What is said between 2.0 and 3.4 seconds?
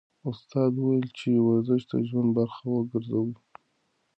ژوند برخه وګرځوئ.